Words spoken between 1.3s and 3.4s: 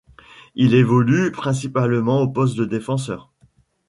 principalement au poste de défenseur.